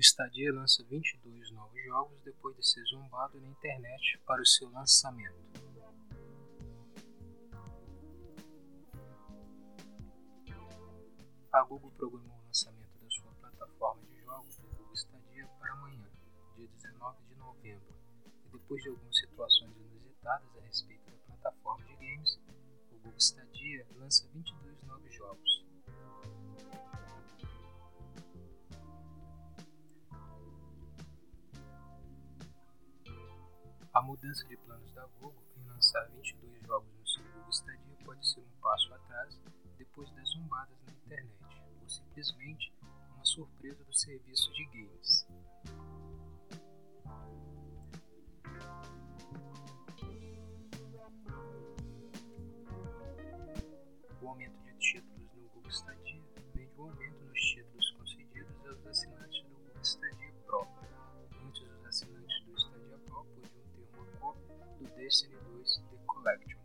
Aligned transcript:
Stadia 0.00 0.52
lança 0.52 0.84
22 0.84 1.50
novos 1.50 1.82
jogos 1.84 2.22
depois 2.22 2.56
de 2.56 2.64
ser 2.64 2.84
zombado 2.84 3.40
na 3.40 3.48
internet 3.48 4.16
para 4.24 4.40
o 4.40 4.46
seu 4.46 4.70
lançamento. 4.70 5.34
A 11.50 11.62
Google 11.64 11.90
programou 11.90 12.38
o 12.38 12.46
lançamento 12.46 12.96
da 13.02 13.10
sua 13.10 13.32
plataforma 13.40 14.02
de 14.04 14.20
jogos 14.20 14.56
do 14.58 14.68
Google 14.68 14.94
Stadia 14.94 15.48
para 15.58 15.72
amanhã, 15.72 16.08
dia 16.54 16.68
19 16.68 17.18
de 17.28 17.34
novembro, 17.34 17.94
e 18.46 18.48
depois 18.50 18.80
de 18.80 18.90
algumas 18.90 19.18
situações 19.18 19.76
inusitadas 19.76 20.56
a 20.56 20.60
respeito 20.60 21.10
da 21.10 21.18
plataforma 21.26 21.84
de 21.86 21.96
games, 21.96 22.38
o 22.92 22.98
Google 22.98 23.18
Stadia 23.18 23.84
lança 23.96 24.28
22 24.32 24.80
novos 24.84 25.12
jogos. 25.12 25.47
A 33.98 34.00
mudança 34.00 34.46
de 34.46 34.56
planos 34.58 34.92
da 34.92 35.04
Google 35.20 35.42
em 35.56 35.66
lançar 35.66 36.08
22 36.10 36.64
jogos 36.64 36.88
no 37.00 37.04
seu 37.04 37.24
Google 37.32 37.50
Stadia 37.50 37.96
pode 38.04 38.28
ser 38.28 38.38
um 38.38 38.60
passo 38.62 38.94
atrás 38.94 39.40
depois 39.76 40.08
das 40.12 40.28
zombadas 40.28 40.78
na 40.86 40.92
internet, 40.92 41.64
ou 41.82 41.88
simplesmente 41.88 42.72
uma 43.16 43.24
surpresa 43.24 43.82
do 43.82 43.92
serviço 43.92 44.52
de 44.52 44.66
games. 44.66 45.26
O 54.22 54.28
aumento 54.28 54.62
de 54.62 54.74
títulos 54.78 55.28
no 55.34 55.48
Google 55.48 55.70
Stadia 55.72 56.27
DSN2 65.08 65.80
The 65.88 65.96
Collection. 66.06 66.60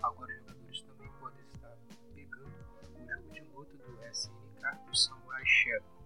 Agora, 0.00 0.32
jogadores 0.38 0.82
também 0.82 1.10
podem 1.18 1.44
estar 1.52 1.76
pegando 2.14 2.46
o 2.46 3.08
jogo 3.08 3.32
de 3.32 3.40
luta 3.52 3.76
do 3.78 4.04
SNK 4.12 4.86
do 4.86 4.96
Samurai 4.96 5.44
Shadow. 5.44 6.04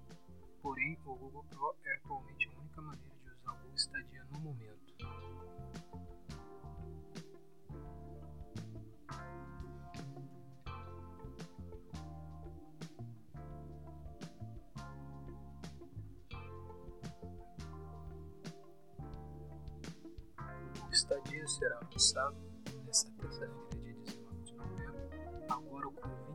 Porém, 0.63 0.99
o 1.05 1.15
Google 1.15 1.45
Pro 1.51 1.77
é 1.85 1.95
atualmente 1.97 2.49
a 2.49 2.59
única 2.59 2.81
maneira 2.81 3.15
de 3.23 3.31
usar 3.31 3.53
o 3.53 3.57
Google 3.59 3.77
Stadia 3.77 4.25
no 4.33 4.41
momento. 4.41 4.84
estadia 21.05 21.47
será 21.47 21.79
lançado 21.93 22.37
nesta 22.87 23.11
terça-feira, 23.13 23.53
dia 23.83 23.95
19 23.95 24.45
de 24.45 24.57
novembro, 24.57 24.99
agora 25.51 25.87
com 25.91 26.09
20 26.33 26.34